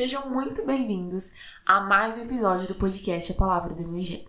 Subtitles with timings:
[0.00, 1.32] Sejam muito bem-vindos
[1.66, 4.24] a mais um episódio do podcast A Palavra do Evangelho.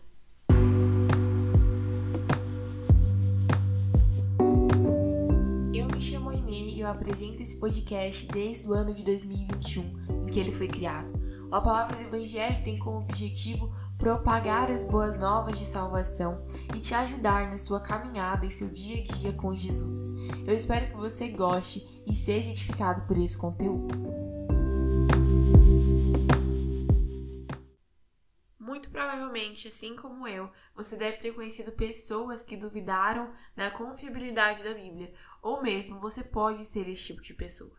[5.73, 10.25] Eu me chamo Aimee e eu apresento esse podcast desde o ano de 2021, em
[10.25, 11.07] que ele foi criado.
[11.49, 16.43] A Palavra do Evangelho tem como objetivo propagar as boas novas de salvação
[16.75, 20.15] e te ajudar na sua caminhada em seu dia a dia com Jesus.
[20.45, 24.20] Eu espero que você goste e seja edificado por esse conteúdo.
[29.31, 35.13] Provavelmente, assim como eu, você deve ter conhecido pessoas que duvidaram da confiabilidade da Bíblia,
[35.41, 37.71] ou mesmo você pode ser esse tipo de pessoa.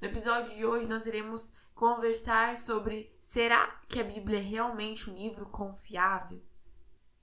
[0.00, 5.16] No episódio de hoje, nós iremos conversar sobre será que a Bíblia é realmente um
[5.16, 6.40] livro confiável?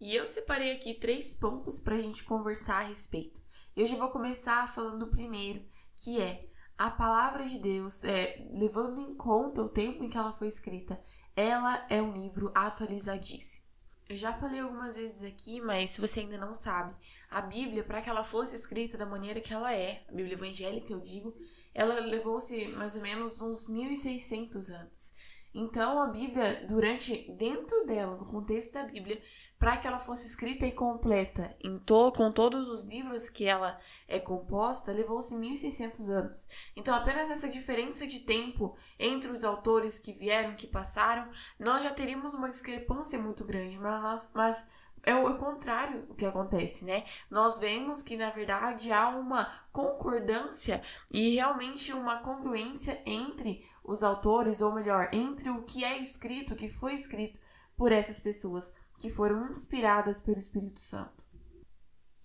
[0.02, 3.42] E eu separei aqui três pontos para a gente conversar a respeito.
[3.74, 5.66] E hoje eu vou começar falando do primeiro,
[5.96, 6.46] que é
[6.78, 11.02] a palavra de Deus, é, levando em conta o tempo em que ela foi escrita,
[11.38, 13.67] ela é um livro atualizadíssimo.
[14.10, 16.96] Eu já falei algumas vezes aqui, mas se você ainda não sabe,
[17.30, 20.94] a Bíblia, para que ela fosse escrita da maneira que ela é, a Bíblia evangélica,
[20.94, 21.36] eu digo,
[21.74, 25.14] ela levou-se mais ou menos uns 1600 anos.
[25.60, 29.20] Então, a Bíblia, durante, dentro dela, no contexto da Bíblia,
[29.58, 33.80] para que ela fosse escrita e completa em to, com todos os livros que ela
[34.08, 36.72] é composta, levou-se 1600 anos.
[36.76, 41.28] Então, apenas essa diferença de tempo entre os autores que vieram, que passaram,
[41.60, 44.70] nós já teríamos uma discrepância muito grande, mas, nós, mas
[45.04, 47.04] é o contrário o que acontece, né?
[47.32, 54.60] Nós vemos que na verdade há uma concordância e realmente uma congruência entre os autores,
[54.60, 57.40] ou melhor, entre o que é escrito, o que foi escrito
[57.78, 61.26] por essas pessoas que foram inspiradas pelo Espírito Santo.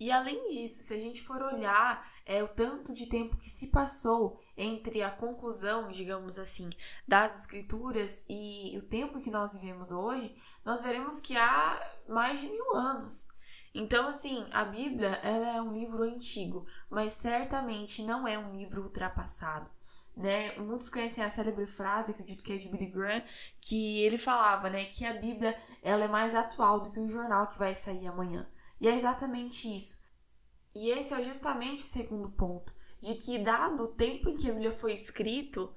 [0.00, 3.69] E além disso, se a gente for olhar é, o tanto de tempo que se
[3.69, 6.69] passou entre a conclusão, digamos assim,
[7.06, 12.48] das escrituras e o tempo que nós vivemos hoje, nós veremos que há mais de
[12.48, 13.28] mil anos.
[13.72, 19.70] Então, assim, a Bíblia é um livro antigo, mas certamente não é um livro ultrapassado.
[20.15, 20.53] Né?
[20.59, 23.23] Muitos conhecem a célebre frase, acredito que é de Billy Graham,
[23.61, 27.47] que ele falava, né, que a Bíblia ela é mais atual do que o jornal
[27.47, 28.47] que vai sair amanhã.
[28.78, 30.03] E é exatamente isso.
[30.75, 34.53] E esse é justamente o segundo ponto, de que dado o tempo em que a
[34.53, 35.75] Bíblia foi escrito,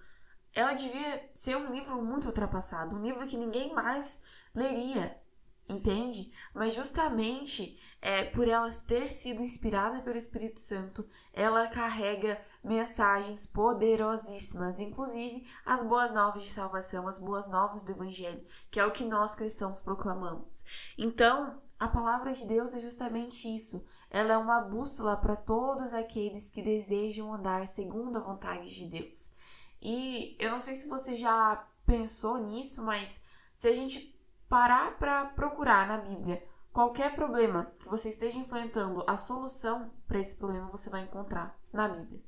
[0.54, 5.22] ela devia ser um livro muito ultrapassado, um livro que ninguém mais leria,
[5.68, 6.32] entende?
[6.54, 14.80] Mas justamente é, por ela ter sido inspirada pelo Espírito Santo, ela carrega mensagens poderosíssimas,
[14.80, 19.06] inclusive as boas novas de salvação, as boas novas do Evangelho, que é o que
[19.06, 20.94] nós cristãos proclamamos.
[20.98, 23.86] Então, a palavra de Deus é justamente isso.
[24.10, 29.36] Ela é uma bússola para todos aqueles que desejam andar segundo a vontade de Deus.
[29.82, 33.24] E eu não sei se você já pensou nisso, mas
[33.54, 34.15] se a gente
[34.50, 40.38] parar para procurar na Bíblia qualquer problema que você esteja enfrentando, a solução para esse
[40.38, 42.22] problema você vai encontrar na Bíblia.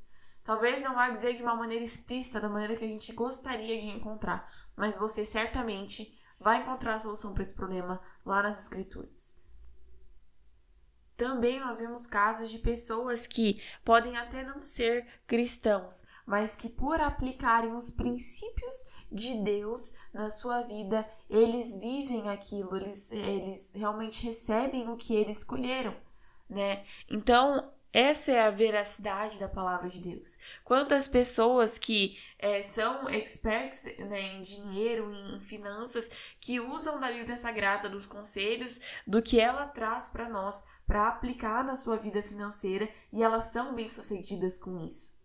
[0.43, 3.89] Talvez não vá dizer de uma maneira explícita, da maneira que a gente gostaria de
[3.89, 9.35] encontrar, mas você certamente vai encontrar a solução para esse problema lá nas Escrituras.
[11.17, 17.01] Também nós vimos casos de pessoas que podem até não ser cristãos, mas que por
[17.01, 24.87] aplicarem os princípios de Deus na sua vida, eles vivem aquilo, eles, eles realmente recebem
[24.89, 25.95] o que eles escolheram,
[26.47, 26.85] né?
[27.09, 30.37] Então, essa é a veracidade da palavra de Deus.
[30.63, 37.37] Quantas pessoas que é, são experts né, em dinheiro, em finanças, que usam da Bíblia
[37.37, 42.89] Sagrada, dos conselhos, do que ela traz para nós, para aplicar na sua vida financeira,
[43.11, 45.17] e elas são bem-sucedidas com isso.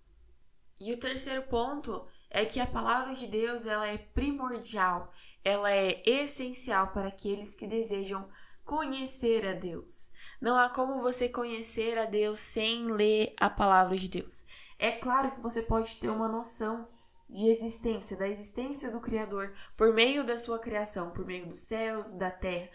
[0.80, 5.12] E o terceiro ponto é que a palavra de Deus ela é primordial,
[5.44, 8.28] ela é essencial para aqueles que desejam
[8.64, 10.10] conhecer a Deus.
[10.40, 14.44] Não há como você conhecer a Deus sem ler a palavra de Deus.
[14.78, 16.88] É claro que você pode ter uma noção
[17.28, 22.14] de existência, da existência do Criador, por meio da sua criação, por meio dos céus,
[22.14, 22.70] da terra.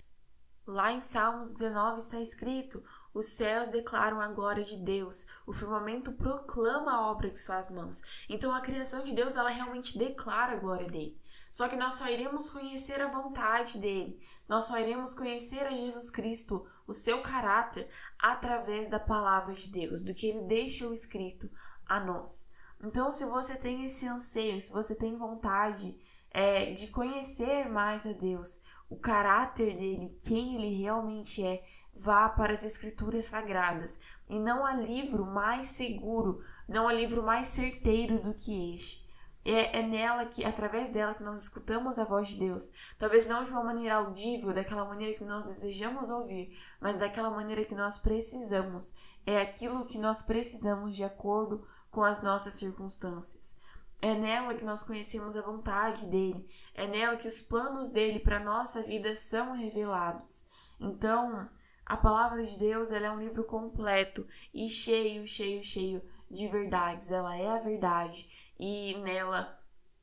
[0.66, 2.84] Lá em Salmos 19 está escrito:
[3.18, 8.26] os céus declaram a glória de Deus, o firmamento proclama a obra de suas mãos.
[8.30, 11.20] Então a criação de Deus, ela realmente declara a glória dele.
[11.50, 16.12] Só que nós só iremos conhecer a vontade dele, nós só iremos conhecer a Jesus
[16.12, 21.50] Cristo, o seu caráter, através da palavra de Deus, do que ele deixou escrito
[21.88, 22.52] a nós.
[22.84, 25.98] Então, se você tem esse anseio, se você tem vontade
[26.30, 31.64] é, de conhecer mais a Deus, o caráter dele, quem ele realmente é,
[31.98, 34.00] vá para as Escrituras Sagradas.
[34.30, 39.08] E não há livro mais seguro, não há livro mais certeiro do que este.
[39.46, 42.74] É, é nela que, através dela, que nós escutamos a voz de Deus.
[42.98, 47.64] Talvez não de uma maneira audível, daquela maneira que nós desejamos ouvir, mas daquela maneira
[47.64, 48.94] que nós precisamos.
[49.26, 53.62] É aquilo que nós precisamos de acordo com as nossas circunstâncias.
[54.02, 56.46] É nela que nós conhecemos a vontade dele.
[56.76, 60.46] É nela que os planos dele para nossa vida são revelados.
[60.80, 61.48] Então,
[61.88, 67.12] a palavra de Deus ela é um livro completo e cheio, cheio, cheio de verdades.
[67.12, 69.58] Ela é a verdade e nela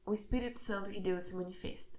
[0.06, 1.98] o Espírito Santo de Deus se manifesta.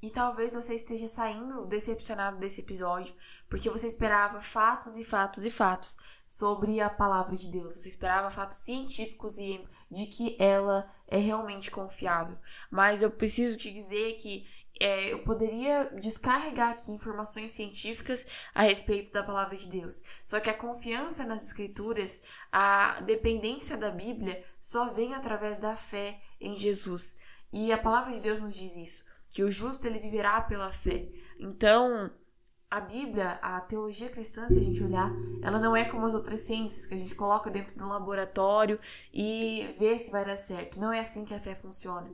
[0.00, 3.14] E talvez você esteja saindo decepcionado desse episódio,
[3.48, 5.96] porque você esperava fatos e fatos e fatos
[6.26, 7.74] sobre a palavra de Deus.
[7.74, 12.38] Você esperava fatos científicos e de que ela é realmente confiável.
[12.70, 14.46] Mas eu preciso te dizer que
[14.84, 20.02] é, eu poderia descarregar aqui informações científicas a respeito da palavra de Deus.
[20.22, 26.20] Só que a confiança nas escrituras, a dependência da Bíblia, só vem através da fé
[26.38, 27.16] em Jesus.
[27.50, 31.08] E a palavra de Deus nos diz isso que o justo ele viverá pela fé.
[31.40, 32.08] Então,
[32.70, 35.10] a Bíblia, a teologia cristã, se a gente olhar,
[35.42, 38.78] ela não é como as outras ciências que a gente coloca dentro de um laboratório
[39.12, 40.78] e vê se vai dar certo.
[40.78, 42.12] Não é assim que a fé funciona.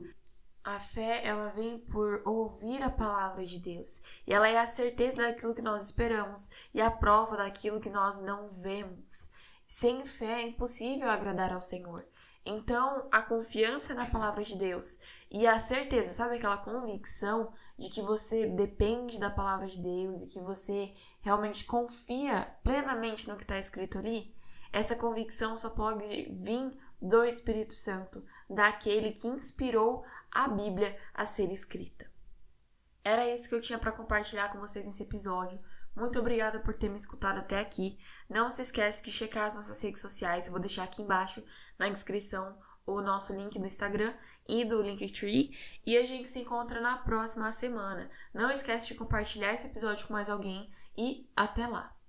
[0.63, 4.21] A fé, ela vem por ouvir a palavra de Deus.
[4.27, 8.21] E ela é a certeza daquilo que nós esperamos e a prova daquilo que nós
[8.21, 9.29] não vemos.
[9.65, 12.05] Sem fé é impossível agradar ao Senhor.
[12.45, 14.99] Então, a confiança na palavra de Deus
[15.31, 20.27] e a certeza, sabe aquela convicção de que você depende da palavra de Deus e
[20.27, 24.33] que você realmente confia plenamente no que está escrito ali?
[24.73, 31.51] Essa convicção só pode vir do Espírito Santo, daquele que inspirou a Bíblia a ser
[31.51, 32.09] escrita.
[33.03, 35.59] Era isso que eu tinha para compartilhar com vocês nesse episódio.
[35.95, 37.97] Muito obrigada por ter me escutado até aqui.
[38.29, 40.45] Não se esquece de checar as nossas redes sociais.
[40.45, 41.43] Eu vou deixar aqui embaixo
[41.77, 44.13] na descrição o nosso link do Instagram
[44.47, 45.57] e do Linktree.
[45.85, 48.09] E a gente se encontra na próxima semana.
[48.33, 52.00] Não esquece de compartilhar esse episódio com mais alguém e até lá!